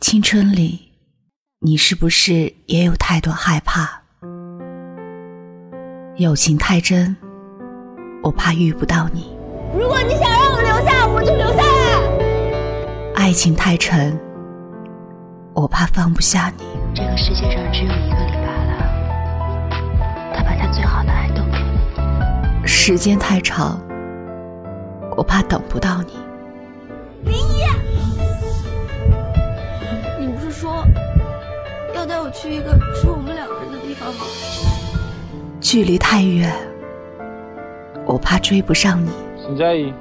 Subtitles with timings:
[0.00, 0.92] 青春里，
[1.58, 4.00] 你是不是也有太多害怕？
[6.18, 7.16] 友情太真，
[8.22, 9.22] 我怕遇不到你；
[9.76, 13.14] 如果你想让我留下，我就留下来。
[13.16, 14.16] 爱情太沉，
[15.52, 16.64] 我怕放不下你。
[16.94, 19.72] 这个世界上只有一个李白了，
[20.32, 22.64] 他把他最好的爱都给你。
[22.64, 23.82] 时间太长，
[25.16, 26.12] 我怕等不到你。
[31.94, 34.24] 要带我去一个只有我们两个人的地方吗？
[35.60, 36.52] 距离太远，
[38.06, 39.10] 我怕追不上你。
[39.42, 39.92] 沈佳宜，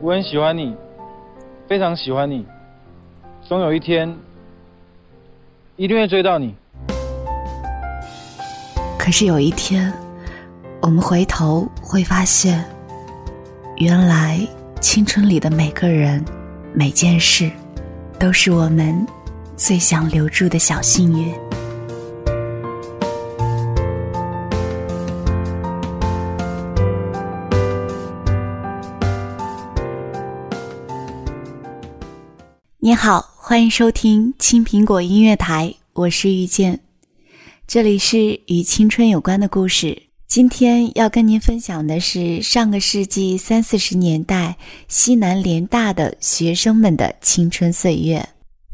[0.00, 0.74] 我很喜欢你，
[1.68, 2.46] 非常喜欢你，
[3.42, 4.14] 总有一天
[5.76, 6.54] 一定会追到你。
[8.98, 9.92] 可是有一天，
[10.80, 12.64] 我们回头会发现，
[13.76, 14.40] 原来
[14.80, 16.24] 青春里的每个人、
[16.72, 17.50] 每件事，
[18.22, 19.04] 都是我们。
[19.56, 21.34] 最想留住的小幸运。
[32.78, 36.78] 你好，欢迎收听青苹果音乐台，我是遇见，
[37.66, 40.00] 这里是与青春有关的故事。
[40.34, 44.56] 今天要跟您分享的是上个世纪三四十年代
[44.88, 48.26] 西南联大的学生们的青春岁月。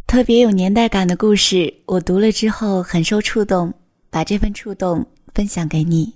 [0.06, 3.74] 特别有年代感的故事，我读了之后很受触动，
[4.08, 6.14] 把这份触动分享给你。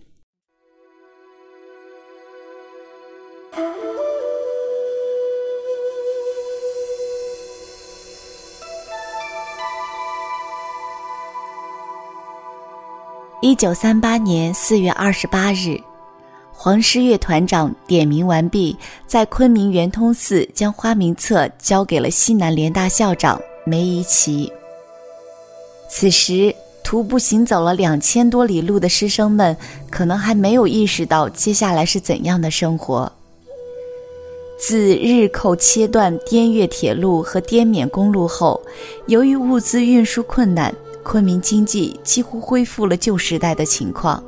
[13.44, 15.76] 一九三八年四月二十八日，
[16.52, 23.40] 黄诗乐团长点名完毕，在昆明圆通寺将花名册交给了西南联大校长。
[23.66, 24.52] 梅贻琦。
[25.90, 29.56] 此时，徒步行走了两千多里路的师生们，
[29.90, 33.10] 可能还没有意识到接下来是怎样的生活。
[34.56, 38.62] 自日寇切断滇越铁路和滇缅公路后，
[39.08, 40.72] 由于物资运输困难，
[41.02, 44.22] 昆明经济几乎恢复了旧时代的情况。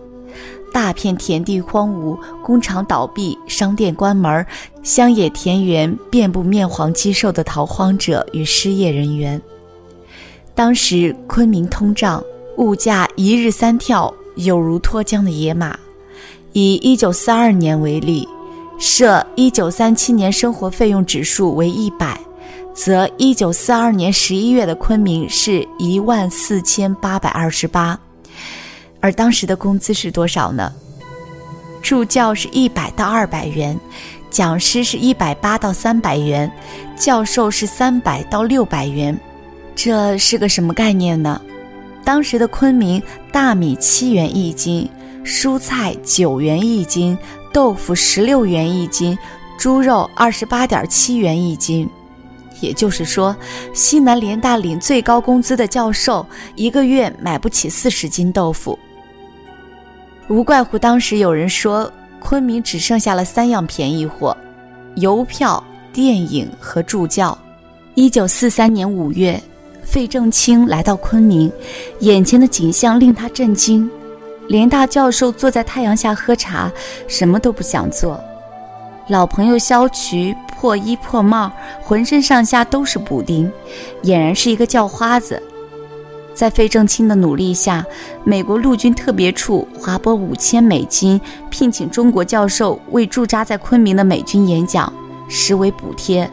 [0.72, 4.44] 大片田地荒芜，工厂倒闭，商店关门，
[4.82, 9.40] 乡野田园遍布面黄肌瘦的逃荒者与失业人员。
[10.52, 12.20] 当时昆明通胀，
[12.56, 15.78] 物价一日三跳，有如脱缰的野马。
[16.52, 18.28] 以一九四二年为例，
[18.78, 22.20] 设一九三七年生活费用指数为一百，
[22.74, 27.98] 则一九四二年十一月的昆明是一万四千八百二十八。
[29.00, 30.72] 而当时的工资是多少呢？
[31.82, 33.78] 助教是一百到二百元，
[34.30, 36.50] 讲师是一百八到三百元，
[36.96, 39.18] 教授是三百到六百元。
[39.76, 41.40] 这是个什么概念呢？
[42.02, 44.88] 当时的昆明大米七元一斤，
[45.24, 47.16] 蔬菜九元一斤，
[47.52, 49.16] 豆腐十六元一斤，
[49.58, 51.88] 猪肉二十八点七元一斤。
[52.64, 53.36] 也就是说，
[53.74, 56.26] 西南联大领最高工资的教授
[56.56, 58.78] 一个月买不起四十斤豆腐。
[60.28, 64.34] 无怪乎当时有人说，昆明只剩下了三样便宜货：
[64.96, 67.36] 邮票、电影和助教。
[67.94, 69.38] 一九四三年五月，
[69.84, 71.52] 费正清来到昆明，
[72.00, 73.88] 眼前的景象令他震惊。
[74.48, 76.72] 联大教授坐在太阳下喝茶，
[77.06, 78.18] 什么都不想做。
[79.08, 81.52] 老朋友肖渠破衣破帽，
[81.82, 83.52] 浑身上下都是补丁，
[84.02, 85.42] 俨然是一个叫花子。
[86.32, 87.84] 在费正清的努力下，
[88.24, 91.20] 美国陆军特别处划拨五千美金，
[91.50, 94.90] 聘请中国教授为驻扎在昆明的美军演讲，
[95.28, 96.26] 实为补贴。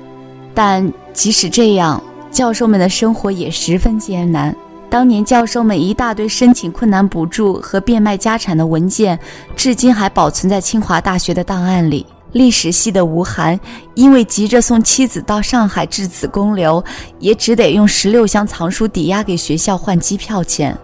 [0.53, 4.55] 但即使这样，教授们的生活也十分艰难。
[4.89, 9.19] 当年教授们一大堆申请困难补助和变卖家产的文件，
[9.57, 12.05] 至今还保存在清华大学的档案里。
[12.31, 13.59] 历史系的吴晗，
[13.95, 16.83] 因为急着送妻子到上海至子公留，
[17.19, 20.77] 也只得用十六箱藏书抵押给学校换机票钱。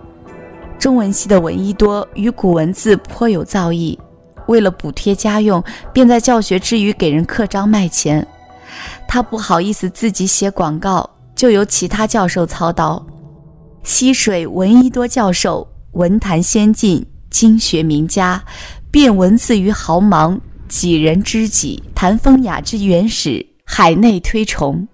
[0.78, 3.98] 中文系的闻一多与古文字颇有造诣，
[4.48, 8.26] 为了补贴家用，便在教学之余给人刻章卖钱。
[9.08, 13.04] 他不好意思自己写广告，就由其他教授操刀。
[13.84, 18.44] 溪水闻一多教授文坛先进，经学名家，
[18.92, 20.40] 变文字于毫芒。
[20.68, 24.88] 几人知己谈风雅之原始，海内推崇。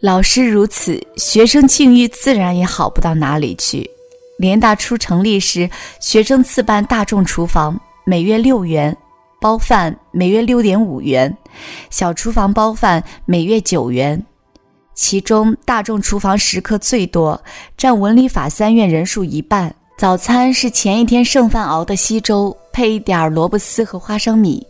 [0.00, 3.88] 老师如此，学生境遇自然也好不到哪里去。
[4.38, 5.68] 联大初成立时，
[6.00, 8.94] 学生自办大众厨房，每月六元；
[9.40, 11.36] 包饭每月六点五元，
[11.90, 14.24] 小厨房包饭每月九元。
[14.94, 17.40] 其中大众厨房食客最多，
[17.76, 19.74] 占文理法三院人数一半。
[19.96, 24.64] 早餐是前一天剩饭熬的稀粥，配一点萝卜丝和花生米。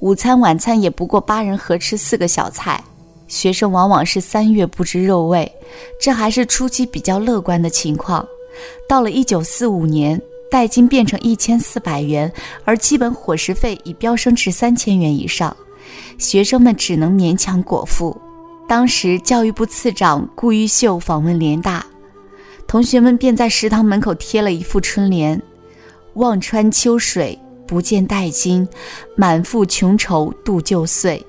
[0.00, 2.82] 午餐、晚餐也不过八人合吃四个小菜。
[3.28, 5.50] 学生往往是三月不知肉味，
[6.00, 8.26] 这还是初期比较乐观的情况。
[8.88, 10.20] 到了一九四五年，
[10.50, 12.32] 代金变成一千四百元，
[12.64, 15.54] 而基本伙食费已飙升至三千元以上，
[16.18, 18.18] 学生们只能勉强果腹。
[18.66, 21.84] 当时教育部次长顾毓秀访问联大，
[22.66, 25.40] 同学们便在食堂门口贴了一副春联
[26.14, 27.38] ：“望穿秋水
[27.70, 28.66] 不见代金，
[29.16, 31.24] 满腹穷愁度旧岁，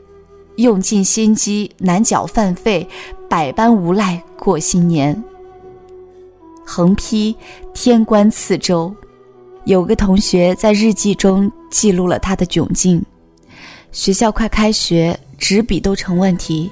[0.55, 2.89] 用尽心机难缴饭费，
[3.29, 5.23] 百般无赖过新年。”
[6.65, 7.35] 横批
[7.75, 8.91] ：“天官赐粥。”
[9.65, 13.05] 有个同学在日记中记录了他的窘境：
[13.91, 16.71] 学校快开学，纸笔都成问题。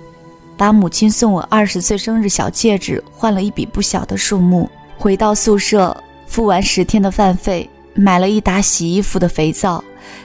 [0.58, 4.68] 把母亲送我二十岁生日小戒指换了一笔不小的数目，
[4.98, 5.96] 回到宿舍
[6.26, 7.70] 付完十天的饭费，
[8.00, 9.84] 买了一打洗衣服的肥皂，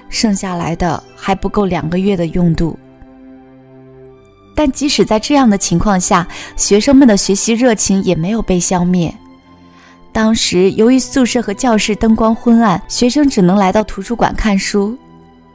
[0.08, 2.78] 剩下来的还不够两个月的用度。
[4.54, 6.26] 但即使在这样的情况下，
[6.56, 9.12] 学生们的学习热情也没有被消灭。
[10.12, 14.96] 当时由于宿舍和教室灯光昏暗，学生只能来到图书馆看书。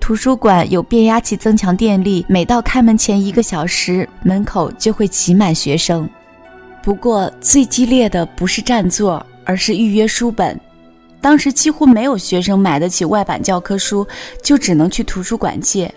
[0.01, 6.09] 图书馆有变压器增强电力，每到开门前一个小时，门口就会挤满学生。
[6.83, 10.59] 不过最激烈的不是占座，而是预约书本。
[11.21, 14.07] 当时几乎没有学生买得起外版教科书，
[14.43, 15.93] 就只能去图书馆借。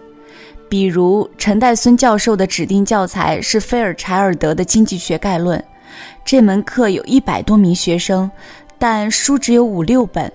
[0.68, 5.58] 比如陈岱孙教授的指定教材是菲尔柴尔德的《经济学概论》，
[6.24, 8.30] 这门课有一百多名学生，
[8.78, 10.32] 但书只有五六本。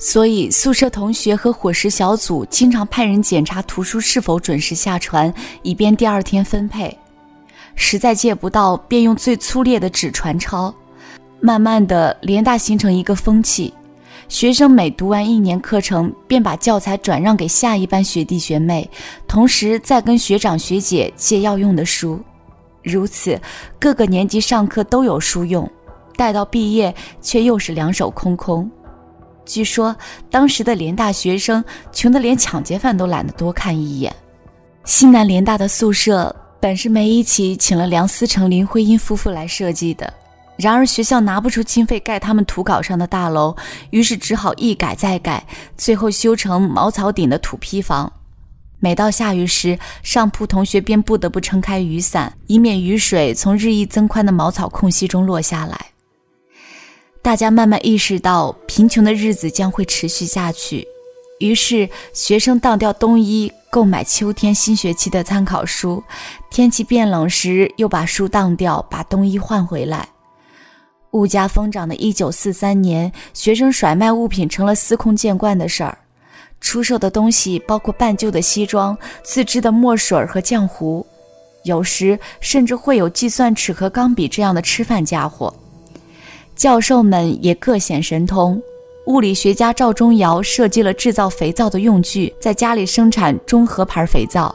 [0.00, 6.96] 所以，宿舍同学和伙食小组经常派人检查图书是否准时下船，以便第二天分配。
[7.74, 10.74] 实在借不到，便用最粗劣的纸传抄。
[11.40, 13.72] 慢慢的，联大形成一个风气：
[14.28, 18.88] 学生每读完一年课程，便把教材转让给下一班学弟学妹，
[19.26, 22.20] 同时再跟学长学姐借要用的书。
[22.82, 23.40] 如此，
[23.78, 25.70] 各个年级上课都有书用，
[26.16, 28.68] 待到毕业，却又是两手空空。
[29.44, 29.96] 据说
[30.30, 34.14] 当时的联大学生穷得连抢劫犯都懒得多看一眼。
[34.84, 40.12] 西南联大的宿舍本是梅贻琦请了梁思成、林徽因夫妇来设计的，
[40.58, 43.56] 然而学校拿不出经费盖他们土稿上的大楼，
[43.90, 45.46] 于是只好一改再改，
[45.76, 48.12] 最后修成茅草顶的土坯房。
[48.80, 55.86] 每到下雨时，上铺同学便不得不撑开雨伞，以免雨水从日益增宽的茅草空隙中落下来。
[57.22, 60.86] 大家慢慢意识到贫穷的日子将会持续下去，
[61.38, 66.02] 于是学生当掉冬衣，购买秋天新学期的参考书；
[66.50, 70.08] 天气变冷时，又把书当掉，把冬衣换回来。
[71.12, 75.96] 物价疯涨的1943年，学生甩卖物品成了司空见惯的事儿。
[76.60, 81.06] 出售的东西包括半旧的西装、自制的墨水和浆糊，
[81.62, 85.54] 有时甚至会有计算尺和钢笔这样的吃饭家伙。
[86.56, 88.60] 教授们也各显神通。
[89.06, 94.54] 物理学家赵忠尧设计了制造肥皂的用具，在家里生产中和牌肥皂。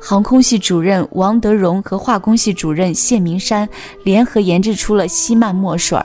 [0.00, 3.68] 航空系主任王德荣和化工系主任谢明山
[4.04, 6.00] 联合研制出了希曼墨水，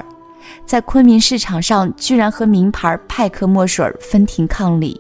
[0.65, 4.99] 在昆明市场上居然和名牌派克墨水分庭抗礼。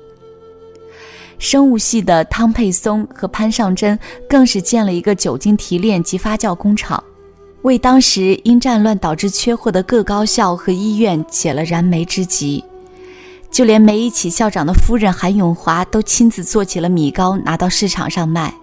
[1.39, 3.97] 生物系的汤佩松和潘尚珍
[4.29, 7.03] 更是建了一个酒精提炼及发酵工厂。
[7.63, 12.63] 为当时因战乱导致缺货的各高校和医院解了燃眉之急，
[13.49, 18.53] 就连梅贻琦校长的夫人韩永华都亲自做起了米糕，拿到市场上卖。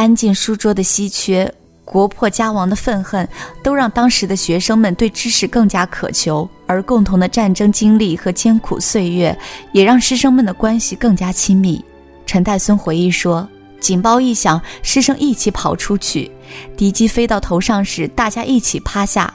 [0.00, 1.52] 安静书桌的稀缺，
[1.84, 3.28] 国破家亡的愤恨，
[3.62, 9.38] 都让当时的学生们对知识更加渴求，而共同的战争经历和艰苦岁月，
[9.72, 11.84] 也让师生们的关系更加亲密。
[12.24, 13.46] 陈岱孙回忆说。
[13.78, 16.30] 警报一响，师生一起跑出去。
[16.78, 19.32] 敌机飞到头上时，大家一起趴下。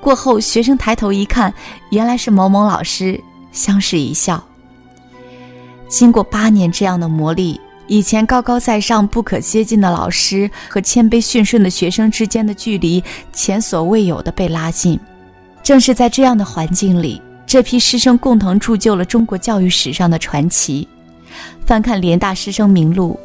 [0.00, 1.54] 过后，学生抬头一看，
[1.90, 3.20] 原来是某某老师，
[3.52, 4.42] 相视一笑。
[5.88, 7.58] 经过八年这样的磨砺，
[7.90, 14.96] 以前高高在上、不可接近的老师和谦卑驯顺的学生之间的距离，前所未有的被拉近。
[15.60, 20.86] 正是在这样的环境里，这批师生共同铸就了中国教育史上的传奇。
[21.66, 23.18] 翻看联大师生名录。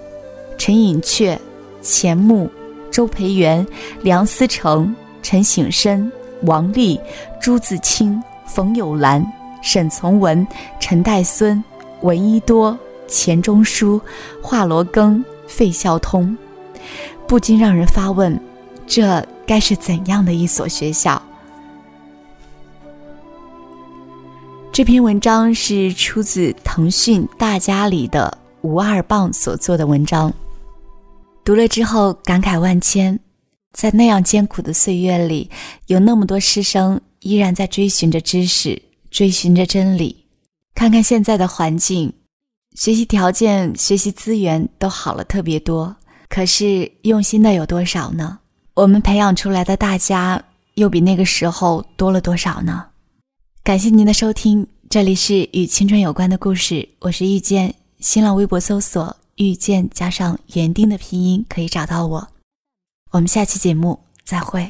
[0.57, 1.37] 陈寅恪、
[1.83, 2.49] 钱穆、
[2.89, 3.63] 周培源、
[4.01, 6.99] 梁思成、陈省身、王力、
[7.39, 9.23] 朱自清、冯友兰、
[9.61, 10.47] 沈从文、
[10.79, 11.63] 陈岱孙、
[12.01, 12.75] 闻一多、
[13.07, 14.01] 钱钟书、
[14.41, 16.37] 华罗庚、费孝通，
[17.27, 18.39] 不禁让人发问：
[18.85, 21.21] 这该是怎样的一所学校？
[24.71, 30.33] 这篇文章是出自腾讯大家里的吴二棒所做的文章，
[31.45, 33.17] 读了之后感慨万千。
[33.71, 35.49] 在那样艰苦的岁月里，
[35.87, 38.81] 有那么多师生依然在追寻着知识，
[39.11, 40.25] 追寻着真理。
[40.73, 42.11] 看看现在的环境，
[42.75, 45.95] 学习条件、学习资源都好了特别多。
[46.27, 48.37] 可是用心的有多少呢？
[48.73, 52.87] 我们培养出来的大家又比那个时候多了多少呢？
[53.63, 57.73] 感谢您的收听，这里是与青春有关的故事，我是遇见。
[57.99, 62.27] 新浪微博搜索“遇见”加上园丁的拼音可以找到我。
[63.11, 64.69] 我们下期节目再会。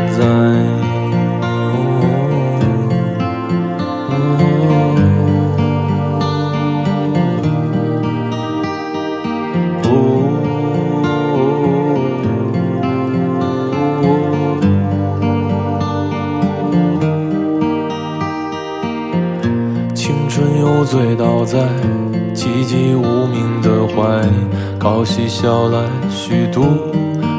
[25.31, 26.61] 笑来虚度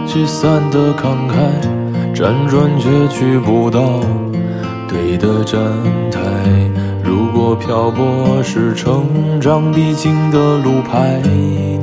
[0.06, 1.36] 聚散的慷慨，
[2.14, 4.00] 辗转却去不到
[4.88, 5.60] 对的站
[6.10, 6.18] 台。
[7.04, 11.20] 如果漂泊是成长必经的路牌，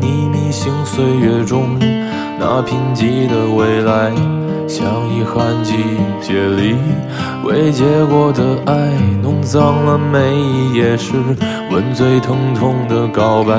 [0.01, 1.77] 你迷信岁月中
[2.39, 4.11] 那贫瘠的未来。
[4.67, 5.73] 像遗憾季
[6.21, 6.75] 节里
[7.43, 8.73] 未结果的爱，
[9.21, 11.13] 弄脏了每一页是
[11.71, 13.55] 吻最疼痛的告白。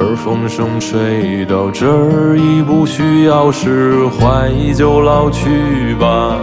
[0.00, 6.36] 而风声吹到这儿，已不需要释怀，就老去吧，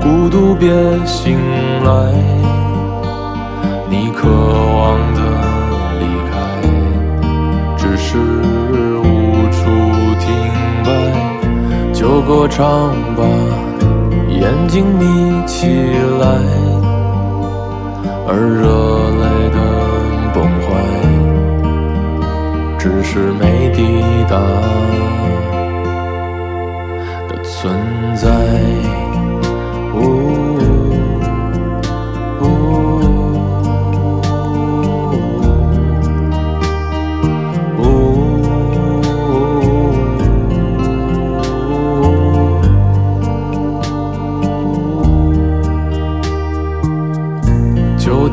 [0.00, 0.68] 孤独别
[1.06, 1.38] 醒
[1.84, 2.12] 来。
[3.88, 5.20] 你渴望的
[6.00, 6.34] 离开，
[7.76, 9.60] 只是无处
[10.18, 10.26] 停
[10.84, 10.90] 摆。
[11.92, 13.22] 就歌唱吧，
[14.28, 15.68] 眼睛眯起
[16.18, 16.26] 来，
[18.26, 18.66] 而热
[19.22, 19.26] 泪
[23.12, 23.82] 是没抵
[24.26, 24.38] 达
[27.28, 28.01] 的存。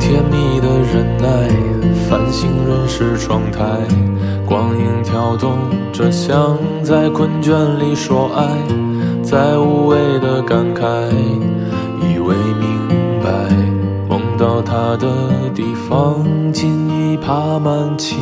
[0.00, 1.48] 甜蜜的忍耐，
[2.08, 3.62] 繁星润湿窗台，
[4.46, 5.58] 光影跳动
[5.92, 8.48] 着，像在困倦里说爱，
[9.22, 10.82] 在无谓的感慨，
[12.00, 12.88] 以为明
[13.22, 13.30] 白，
[14.08, 15.06] 梦到他的
[15.54, 18.18] 地方，尽已爬满青。